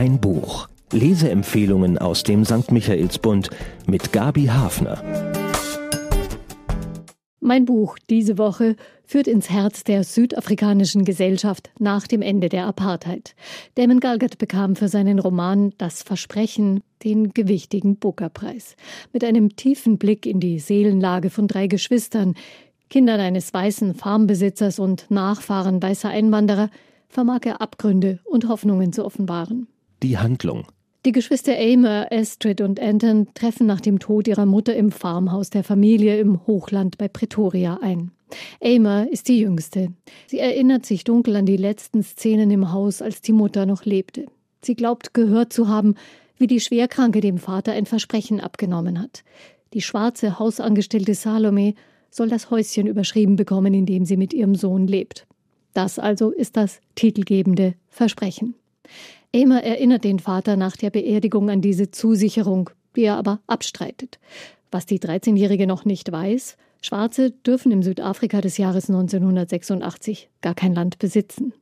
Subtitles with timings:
[0.00, 0.66] Ein Buch.
[0.92, 2.72] Leseempfehlungen aus dem St.
[2.72, 3.50] Michaelsbund
[3.86, 5.04] mit Gabi Hafner.
[7.40, 13.34] Mein Buch diese Woche führt ins Herz der südafrikanischen Gesellschaft nach dem Ende der Apartheid.
[13.74, 18.76] Damon Galgert bekam für seinen Roman Das Versprechen den gewichtigen Booker-Preis.
[19.12, 22.36] Mit einem tiefen Blick in die Seelenlage von drei Geschwistern,
[22.88, 26.70] Kindern eines weißen Farmbesitzers und Nachfahren weißer Einwanderer,
[27.10, 29.68] vermag er Abgründe und Hoffnungen zu offenbaren.
[30.02, 30.66] Die Handlung.
[31.04, 35.64] Die Geschwister Amer, Astrid und Anton treffen nach dem Tod ihrer Mutter im Farmhaus der
[35.64, 38.10] Familie im Hochland bei Pretoria ein.
[38.62, 39.92] Amer ist die jüngste.
[40.26, 44.26] Sie erinnert sich dunkel an die letzten Szenen im Haus, als die Mutter noch lebte.
[44.62, 45.94] Sie glaubt gehört zu haben,
[46.36, 49.24] wie die Schwerkranke dem Vater ein Versprechen abgenommen hat.
[49.74, 51.74] Die schwarze Hausangestellte Salome
[52.10, 55.26] soll das Häuschen überschrieben bekommen, in dem sie mit ihrem Sohn lebt.
[55.74, 58.54] Das also ist das titelgebende Versprechen.
[59.34, 64.18] Amer erinnert den Vater nach der Beerdigung an diese Zusicherung, die er aber abstreitet.
[64.72, 70.74] Was die 13-Jährige noch nicht weiß, Schwarze dürfen im Südafrika des Jahres 1986 gar kein
[70.74, 71.52] Land besitzen.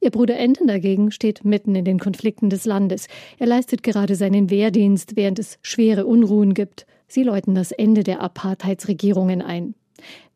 [0.00, 3.08] Ihr Bruder Enten dagegen steht mitten in den Konflikten des Landes.
[3.38, 6.86] Er leistet gerade seinen Wehrdienst, während es schwere Unruhen gibt.
[7.08, 9.74] Sie läuten das Ende der Apartheidsregierungen ein.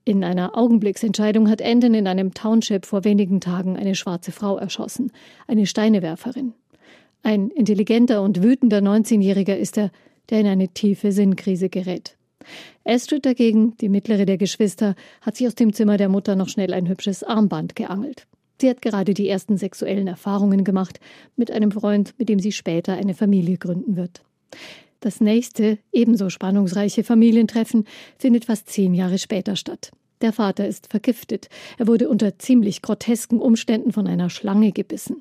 [0.04, 5.12] In einer Augenblicksentscheidung hat Enden in einem Township vor wenigen Tagen eine schwarze Frau erschossen,
[5.46, 6.54] eine Steinewerferin.
[7.22, 9.92] Ein intelligenter und wütender 19-Jähriger ist er,
[10.28, 12.16] der in eine tiefe Sinnkrise gerät.
[12.84, 16.74] Astrid dagegen, die mittlere der Geschwister, hat sich aus dem Zimmer der Mutter noch schnell
[16.74, 18.26] ein hübsches Armband geangelt.
[18.60, 20.98] Sie hat gerade die ersten sexuellen Erfahrungen gemacht
[21.36, 24.22] mit einem Freund, mit dem sie später eine Familie gründen wird.
[25.02, 27.86] Das nächste, ebenso spannungsreiche Familientreffen
[28.18, 29.90] findet fast zehn Jahre später statt.
[30.20, 31.48] Der Vater ist vergiftet.
[31.76, 35.20] Er wurde unter ziemlich grotesken Umständen von einer Schlange gebissen.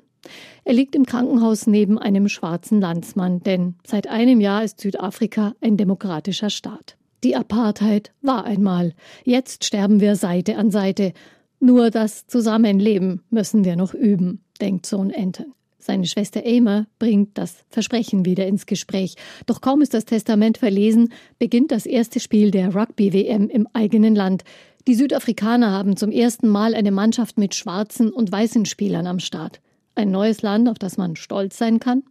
[0.62, 5.76] Er liegt im Krankenhaus neben einem schwarzen Landsmann, denn seit einem Jahr ist Südafrika ein
[5.76, 6.96] demokratischer Staat.
[7.24, 8.94] Die Apartheid war einmal.
[9.24, 11.12] Jetzt sterben wir Seite an Seite.
[11.58, 15.52] Nur das Zusammenleben müssen wir noch üben, denkt Sohn Enten.
[15.84, 19.16] Seine Schwester Amer bringt das Versprechen wieder ins Gespräch.
[19.46, 24.44] Doch kaum ist das Testament verlesen, beginnt das erste Spiel der Rugby-WM im eigenen Land.
[24.86, 29.60] Die Südafrikaner haben zum ersten Mal eine Mannschaft mit schwarzen und weißen Spielern am Start.
[29.96, 32.04] Ein neues Land, auf das man stolz sein kann?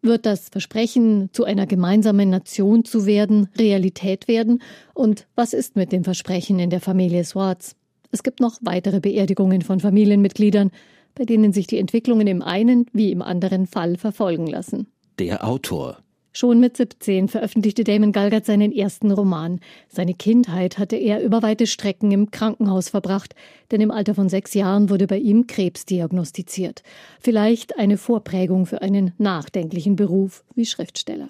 [0.00, 4.62] Wird das Versprechen, zu einer gemeinsamen Nation zu werden, Realität werden?
[4.94, 7.76] Und was ist mit dem Versprechen in der Familie Swartz?
[8.10, 10.70] Es gibt noch weitere Beerdigungen von Familienmitgliedern
[11.14, 14.86] bei denen sich die Entwicklungen im einen wie im anderen Fall verfolgen lassen.
[15.18, 15.98] Der Autor
[16.36, 19.60] Schon mit 17 veröffentlichte Damon Galgert seinen ersten Roman.
[19.88, 23.36] Seine Kindheit hatte er über weite Strecken im Krankenhaus verbracht,
[23.70, 26.82] denn im Alter von sechs Jahren wurde bei ihm Krebs diagnostiziert.
[27.20, 31.28] Vielleicht eine Vorprägung für einen nachdenklichen Beruf wie Schriftsteller.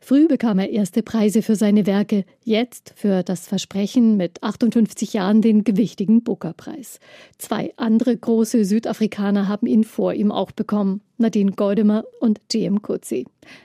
[0.00, 5.42] Früh bekam er erste Preise für seine Werke, jetzt für das Versprechen mit 58 Jahren
[5.42, 6.98] den gewichtigen Booker-Preis.
[7.38, 12.82] Zwei andere große Südafrikaner haben ihn vor ihm auch bekommen, Nadine Gordimer und J.M.
[12.82, 13.24] Coetzee.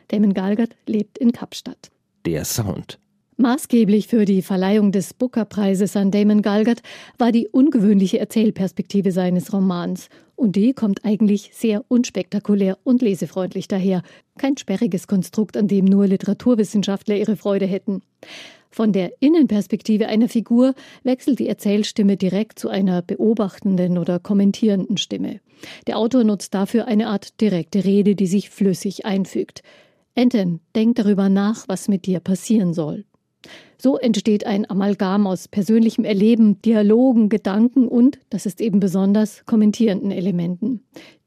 [0.10, 1.92] Damon Galgert lebt in Kapstadt.
[2.26, 3.00] Der Sound.
[3.40, 6.82] Maßgeblich für die Verleihung des Booker-Preises an Damon Galgert
[7.20, 10.10] war die ungewöhnliche Erzählperspektive seines Romans.
[10.36, 14.02] Und die kommt eigentlich sehr unspektakulär und lesefreundlich daher.
[14.40, 18.02] Kein sperriges Konstrukt, an dem nur Literaturwissenschaftler ihre Freude hätten.
[18.72, 25.42] Von der Innenperspektive einer Figur wechselt die Erzählstimme direkt zu einer beobachtenden oder kommentierenden Stimme.
[25.86, 29.62] Der Autor nutzt dafür eine Art direkte Rede, die sich flüssig einfügt.
[30.16, 33.06] Enten, denk darüber nach, was mit dir passieren soll.
[33.80, 40.12] So entsteht ein Amalgam aus persönlichem Erleben, Dialogen, Gedanken und, das ist eben besonders, kommentierenden
[40.12, 40.82] Elementen.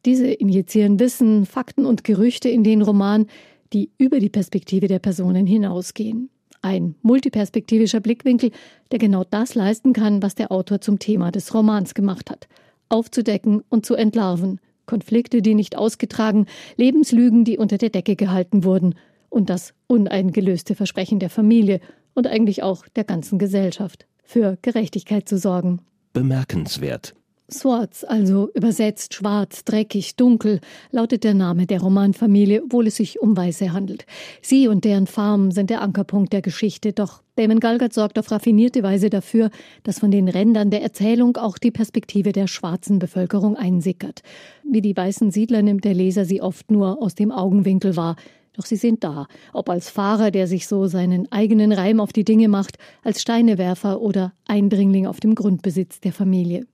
[0.04, 3.26] Diese injizieren Wissen, Fakten und Gerüchte in den Roman,
[3.72, 6.30] die über die Perspektive der Personen hinausgehen.
[6.62, 8.50] Ein multiperspektivischer Blickwinkel,
[8.90, 12.48] der genau das leisten kann, was der Autor zum Thema des Romans gemacht hat.
[12.88, 14.60] Aufzudecken und zu entlarven.
[14.86, 16.46] Konflikte, die nicht ausgetragen,
[16.76, 18.96] Lebenslügen, die unter der Decke gehalten wurden
[19.28, 21.80] und das uneingelöste Versprechen der Familie
[22.20, 25.80] und eigentlich auch der ganzen Gesellschaft, für Gerechtigkeit zu sorgen.
[26.12, 27.14] Bemerkenswert.
[27.50, 33.34] Swartz, also übersetzt schwarz, dreckig, dunkel, lautet der Name der Romanfamilie, obwohl es sich um
[33.36, 34.04] Weiße handelt.
[34.42, 38.82] Sie und deren Farm sind der Ankerpunkt der Geschichte, doch Damon Galgert sorgt auf raffinierte
[38.82, 39.50] Weise dafür,
[39.82, 44.20] dass von den Rändern der Erzählung auch die Perspektive der schwarzen Bevölkerung einsickert.
[44.62, 48.16] Wie die weißen Siedler nimmt der Leser sie oft nur aus dem Augenwinkel wahr,
[48.60, 52.26] Doch sie sind da, ob als Fahrer, der sich so seinen eigenen Reim auf die
[52.26, 56.66] Dinge macht, als Steinewerfer oder Eindringling auf dem Grundbesitz der Familie.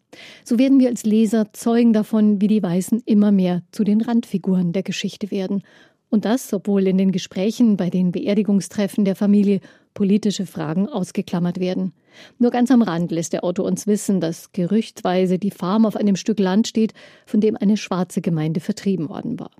[0.42, 4.72] So werden wir als Leser Zeugen davon, wie die Weißen immer mehr zu den Randfiguren
[4.72, 5.62] der Geschichte werden.
[6.10, 9.60] Und das, obwohl in den Gesprächen bei den Beerdigungstreffen der Familie
[9.94, 11.92] politische Fragen ausgeklammert werden.
[12.40, 16.16] Nur ganz am Rand lässt der Autor uns wissen, dass gerüchtweise die Farm auf einem
[16.16, 16.94] Stück Land steht,
[17.26, 19.52] von dem eine schwarze Gemeinde vertrieben worden war.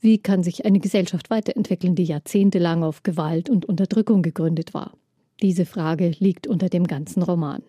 [0.00, 4.92] Wie kann sich eine Gesellschaft weiterentwickeln, die jahrzehntelang auf Gewalt und Unterdrückung gegründet war?
[5.42, 7.62] Diese Frage liegt unter dem ganzen Roman.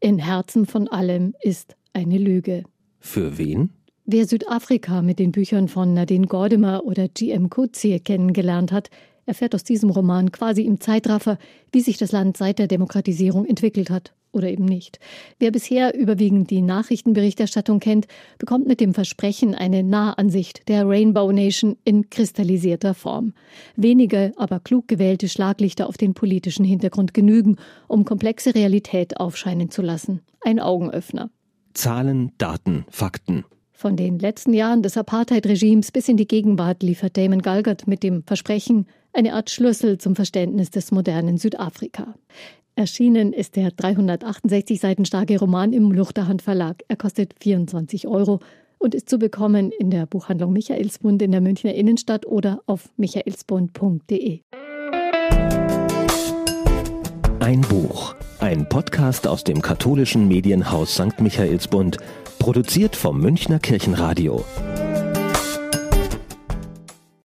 [0.00, 2.64] In Herzen von allem ist eine Lüge.
[3.00, 3.70] Für wen?
[4.04, 7.50] Wer Südafrika mit den Büchern von Nadine Gordimer oder G.M.
[7.50, 8.90] Coetzee kennengelernt hat,
[9.26, 11.38] erfährt aus diesem Roman quasi im Zeitraffer,
[11.72, 14.98] wie sich das Land seit der Demokratisierung entwickelt hat oder eben nicht.
[15.38, 18.06] Wer bisher überwiegend die Nachrichtenberichterstattung kennt,
[18.38, 23.32] bekommt mit dem Versprechen eine Nahansicht der Rainbow Nation in kristallisierter Form.
[23.76, 27.56] Wenige, aber klug gewählte Schlaglichter auf den politischen Hintergrund genügen,
[27.88, 30.20] um komplexe Realität aufscheinen zu lassen.
[30.40, 31.30] Ein Augenöffner.
[31.74, 33.44] Zahlen, Daten, Fakten.
[33.72, 38.22] Von den letzten Jahren des Apartheid-Regimes bis in die Gegenwart liefert Damon Galgard mit dem
[38.22, 42.14] Versprechen eine Art Schlüssel zum Verständnis des modernen Südafrika.
[42.76, 46.82] Erschienen ist der 368 Seiten starke Roman im Luchterhand Verlag.
[46.88, 48.40] Er kostet 24 Euro
[48.78, 54.40] und ist zu bekommen in der Buchhandlung Michaelsbund in der Münchner Innenstadt oder auf michaelsbund.de.
[57.38, 61.20] Ein Buch, ein Podcast aus dem katholischen Medienhaus St.
[61.20, 61.98] Michaelsbund
[62.40, 64.44] Produziert vom Münchner Kirchenradio.